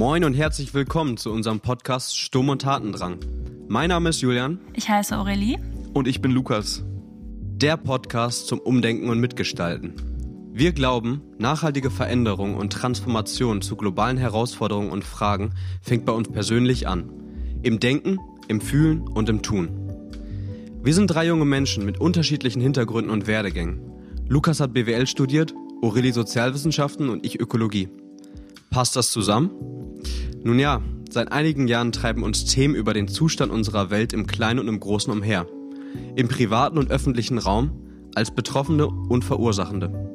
[0.00, 3.18] Moin und herzlich willkommen zu unserem Podcast Sturm und Tatendrang.
[3.68, 4.58] Mein Name ist Julian.
[4.72, 5.58] Ich heiße Aurelie.
[5.92, 6.82] Und ich bin Lukas.
[6.86, 9.92] Der Podcast zum Umdenken und Mitgestalten.
[10.54, 15.50] Wir glauben, nachhaltige Veränderung und Transformation zu globalen Herausforderungen und Fragen
[15.82, 17.10] fängt bei uns persönlich an.
[17.62, 19.68] Im Denken, im Fühlen und im Tun.
[20.82, 23.82] Wir sind drei junge Menschen mit unterschiedlichen Hintergründen und Werdegängen.
[24.28, 27.90] Lukas hat BWL studiert, Aurelie Sozialwissenschaften und ich Ökologie.
[28.70, 29.50] Passt das zusammen?
[30.42, 30.80] Nun ja,
[31.10, 34.80] seit einigen Jahren treiben uns Themen über den Zustand unserer Welt im Kleinen und im
[34.80, 35.46] Großen umher.
[36.16, 37.72] Im privaten und öffentlichen Raum,
[38.14, 40.14] als Betroffene und Verursachende.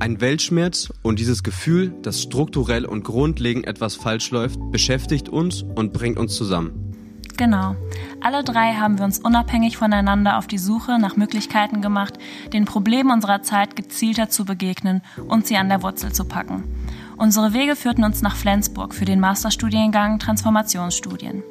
[0.00, 5.92] Ein Weltschmerz und dieses Gefühl, dass strukturell und grundlegend etwas falsch läuft, beschäftigt uns und
[5.92, 6.88] bringt uns zusammen.
[7.36, 7.76] Genau.
[8.20, 12.14] Alle drei haben wir uns unabhängig voneinander auf die Suche nach Möglichkeiten gemacht,
[12.52, 16.64] den Problemen unserer Zeit gezielter zu begegnen und sie an der Wurzel zu packen.
[17.18, 21.42] Unsere Wege führten uns nach Flensburg für den Masterstudiengang Transformationsstudien.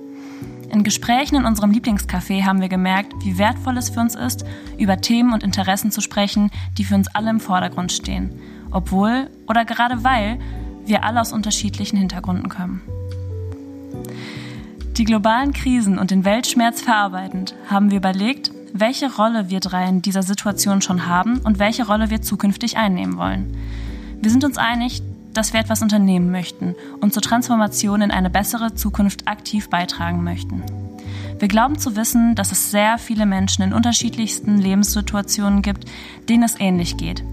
[0.72, 4.46] In Gesprächen in unserem Lieblingscafé haben wir gemerkt, wie wertvoll es für uns ist,
[4.78, 8.40] über Themen und Interessen zu sprechen, die für uns alle im Vordergrund stehen.
[8.72, 10.40] Obwohl oder gerade weil
[10.86, 12.82] wir alle aus unterschiedlichen Hintergründen kommen.
[14.98, 20.02] Die globalen Krisen und den Weltschmerz verarbeitend haben wir überlegt, welche Rolle wir drei in
[20.02, 23.58] dieser Situation schon haben und welche Rolle wir zukünftig einnehmen wollen.
[24.22, 25.02] Wir sind uns einig,
[25.38, 30.64] dass wir etwas unternehmen möchten und zur Transformation in eine bessere Zukunft aktiv beitragen möchten.
[31.38, 35.86] Wir glauben zu wissen, dass es sehr viele Menschen in unterschiedlichsten Lebenssituationen gibt,
[36.28, 37.24] denen es ähnlich geht,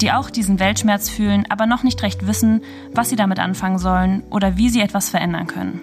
[0.00, 4.24] die auch diesen Weltschmerz fühlen, aber noch nicht recht wissen, was sie damit anfangen sollen
[4.30, 5.80] oder wie sie etwas verändern können.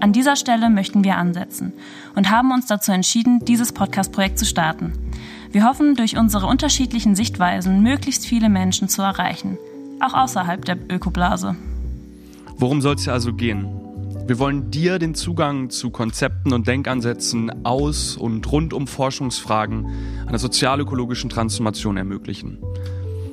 [0.00, 1.72] An dieser Stelle möchten wir ansetzen
[2.14, 4.92] und haben uns dazu entschieden, dieses Podcast-Projekt zu starten.
[5.50, 9.56] Wir hoffen, durch unsere unterschiedlichen Sichtweisen möglichst viele Menschen zu erreichen–
[10.04, 11.56] auch außerhalb der Ökoblase.
[12.56, 13.66] Worum soll es also gehen?
[14.26, 19.86] Wir wollen dir den Zugang zu Konzepten und Denkansätzen aus und rund um Forschungsfragen
[20.26, 22.58] einer sozialökologischen Transformation ermöglichen.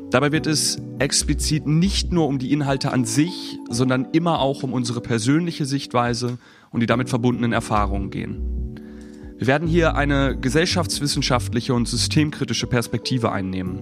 [0.09, 4.73] Dabei wird es explizit nicht nur um die Inhalte an sich, sondern immer auch um
[4.73, 6.37] unsere persönliche Sichtweise
[6.71, 8.77] und die damit verbundenen Erfahrungen gehen.
[9.37, 13.81] Wir werden hier eine gesellschaftswissenschaftliche und systemkritische Perspektive einnehmen.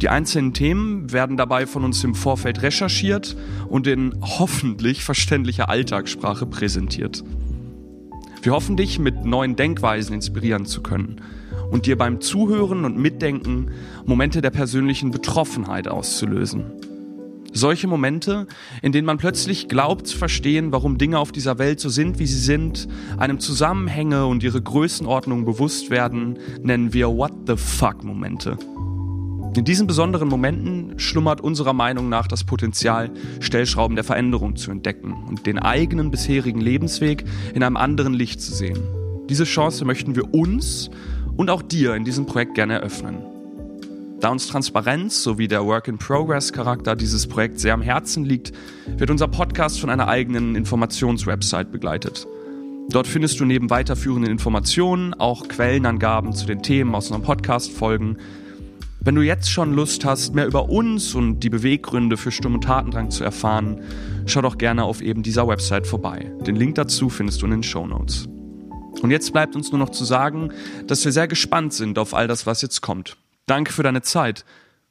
[0.00, 3.36] Die einzelnen Themen werden dabei von uns im Vorfeld recherchiert
[3.68, 7.22] und in hoffentlich verständlicher Alltagssprache präsentiert.
[8.42, 11.20] Wir hoffen dich mit neuen Denkweisen inspirieren zu können
[11.70, 13.72] und dir beim Zuhören und Mitdenken
[14.06, 16.64] Momente der persönlichen Betroffenheit auszulösen.
[17.52, 18.46] Solche Momente,
[18.80, 22.26] in denen man plötzlich glaubt zu verstehen, warum Dinge auf dieser Welt so sind, wie
[22.26, 28.56] sie sind, einem Zusammenhänge und ihre Größenordnung bewusst werden, nennen wir What the fuck Momente.
[29.56, 35.12] In diesen besonderen Momenten schlummert unserer Meinung nach das Potenzial, Stellschrauben der Veränderung zu entdecken
[35.28, 38.78] und den eigenen bisherigen Lebensweg in einem anderen Licht zu sehen.
[39.28, 40.88] Diese Chance möchten wir uns
[41.36, 43.18] und auch dir in diesem Projekt gerne eröffnen.
[44.20, 48.52] Da uns Transparenz sowie der Work-in-Progress-Charakter dieses Projekts sehr am Herzen liegt,
[48.98, 52.28] wird unser Podcast von einer eigenen Informationswebsite begleitet.
[52.90, 58.18] Dort findest du neben weiterführenden Informationen auch Quellenangaben zu den Themen aus unserem Podcast-Folgen,
[59.02, 62.64] wenn du jetzt schon Lust hast, mehr über uns und die Beweggründe für Sturm und
[62.64, 63.80] Tatendrang zu erfahren,
[64.26, 66.30] schau doch gerne auf eben dieser Website vorbei.
[66.46, 68.28] Den Link dazu findest du in den Show Notes.
[69.00, 70.52] Und jetzt bleibt uns nur noch zu sagen,
[70.86, 73.16] dass wir sehr gespannt sind auf all das, was jetzt kommt.
[73.46, 74.44] Danke für deine Zeit.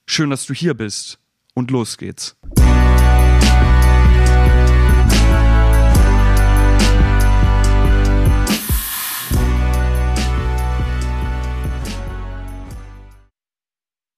[0.08, 1.20] Schön, dass du hier bist.
[1.54, 2.36] Und los geht's.